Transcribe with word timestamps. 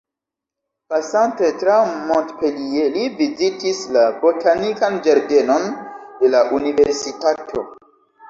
Pasante 0.91 1.49
tra 1.63 1.75
Montpellier, 2.11 2.87
li 2.95 3.03
vizitis 3.19 3.83
la 3.97 4.05
botanikan 4.23 4.97
ĝardenon 5.09 5.67
de 6.23 6.31
la 6.37 6.41
Universitato. 6.61 7.67